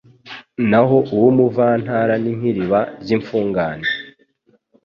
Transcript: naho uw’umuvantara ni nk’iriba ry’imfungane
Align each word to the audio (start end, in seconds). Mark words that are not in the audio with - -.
naho 0.69 0.97
uw’umuvantara 1.15 2.13
ni 2.21 2.31
nk’iriba 2.37 2.79
ry’imfungane 3.01 3.87